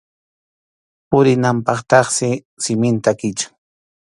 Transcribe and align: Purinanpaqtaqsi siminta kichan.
Purinanpaqtaqsi 1.09 2.31
siminta 2.63 3.11
kichan. 3.19 3.51